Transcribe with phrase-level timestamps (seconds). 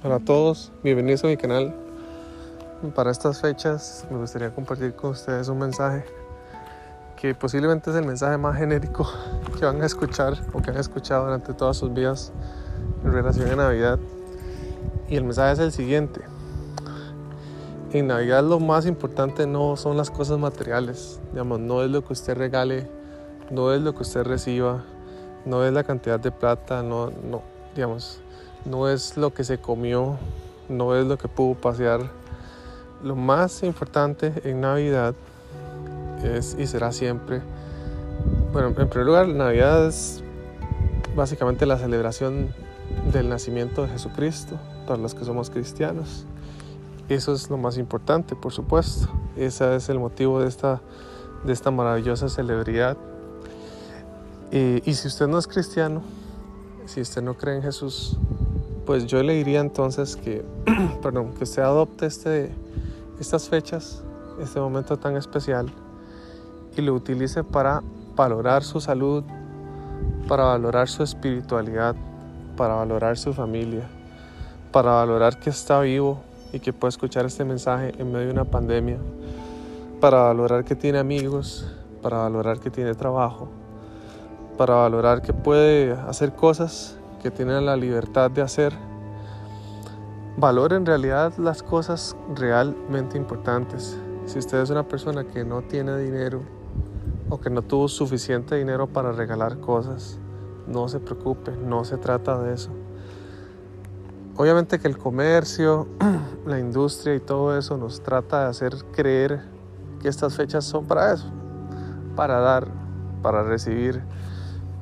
[0.00, 1.74] Hola a todos, bienvenidos a mi canal.
[2.94, 6.04] Para estas fechas me gustaría compartir con ustedes un mensaje
[7.20, 9.10] que posiblemente es el mensaje más genérico
[9.58, 12.32] que van a escuchar o que han escuchado durante todas sus vidas
[13.02, 13.98] en relación a Navidad.
[15.08, 16.20] Y el mensaje es el siguiente.
[17.92, 22.12] En Navidad lo más importante no son las cosas materiales, digamos, no es lo que
[22.12, 22.88] usted regale,
[23.50, 24.84] no es lo que usted reciba,
[25.44, 27.42] no es la cantidad de plata, no, no,
[27.74, 28.20] digamos,
[28.68, 30.18] no es lo que se comió,
[30.68, 32.10] no es lo que pudo pasear.
[33.02, 35.14] Lo más importante en Navidad
[36.22, 37.40] es y será siempre,
[38.52, 40.22] bueno, en primer lugar, Navidad es
[41.14, 42.48] básicamente la celebración
[43.12, 46.24] del nacimiento de Jesucristo para los que somos cristianos.
[47.08, 49.08] Eso es lo más importante, por supuesto.
[49.36, 50.80] Ese es el motivo de esta,
[51.44, 52.96] de esta maravillosa celebridad.
[54.50, 56.02] Y, y si usted no es cristiano,
[56.86, 58.18] si usted no cree en Jesús,
[58.88, 60.42] pues yo le diría entonces que,
[61.02, 62.50] perdón, que usted adopte este,
[63.20, 64.02] estas fechas,
[64.40, 65.66] este momento tan especial
[66.74, 67.82] y lo utilice para
[68.16, 69.24] valorar su salud,
[70.26, 71.96] para valorar su espiritualidad,
[72.56, 73.86] para valorar su familia,
[74.72, 76.22] para valorar que está vivo
[76.54, 78.96] y que puede escuchar este mensaje en medio de una pandemia,
[80.00, 83.50] para valorar que tiene amigos, para valorar que tiene trabajo,
[84.56, 88.72] para valorar que puede hacer cosas que tienen la libertad de hacer,
[90.36, 93.98] valore en realidad las cosas realmente importantes.
[94.26, 96.42] Si usted es una persona que no tiene dinero
[97.28, 100.18] o que no tuvo suficiente dinero para regalar cosas,
[100.66, 102.70] no se preocupe, no se trata de eso.
[104.36, 105.88] Obviamente que el comercio,
[106.46, 109.40] la industria y todo eso nos trata de hacer creer
[110.00, 111.26] que estas fechas son para eso,
[112.14, 112.68] para dar,
[113.22, 114.02] para recibir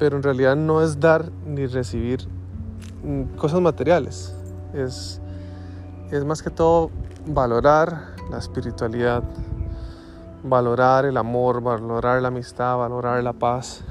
[0.00, 2.26] pero en realidad no es dar ni recibir
[3.04, 4.34] mm, cosas materiales,
[4.72, 5.20] es,
[6.10, 6.90] es más que todo
[7.26, 9.22] valorar la espiritualidad,
[10.42, 13.84] valorar el amor, valorar la amistad, valorar la paz,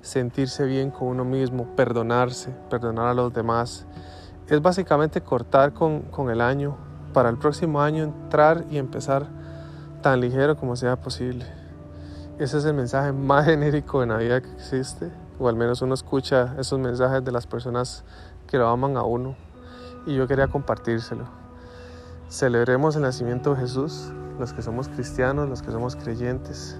[0.00, 3.84] sentirse bien con uno mismo, perdonarse, perdonar a los demás.
[4.46, 6.76] Es básicamente cortar con, con el año
[7.12, 9.26] para el próximo año entrar y empezar
[10.02, 11.46] tan ligero como sea posible.
[12.38, 16.54] Ese es el mensaje más genérico de Navidad que existe o al menos uno escucha
[16.58, 18.04] esos mensajes de las personas
[18.46, 19.36] que lo aman a uno.
[20.06, 21.24] Y yo quería compartírselo.
[22.28, 26.78] Celebremos el nacimiento de Jesús, los que somos cristianos, los que somos creyentes,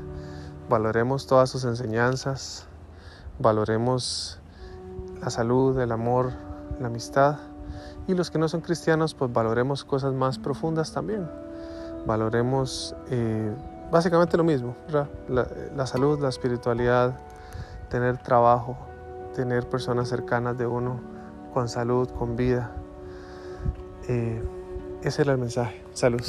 [0.69, 2.67] valoremos todas sus enseñanzas,
[3.39, 4.41] valoremos
[5.21, 6.33] la salud, el amor,
[6.81, 7.37] la amistad.
[8.07, 11.31] Y los que no son cristianos pues valoremos cosas más profundas también,
[12.07, 13.55] valoremos eh,
[13.91, 15.09] básicamente lo mismo, la,
[15.77, 17.15] la salud, la espiritualidad,
[17.93, 18.79] tener trabajo,
[19.35, 20.99] tener personas cercanas de uno
[21.53, 22.73] con salud, con vida.
[24.09, 24.43] Eh,
[25.03, 25.85] ese era el mensaje.
[25.93, 26.23] Salud.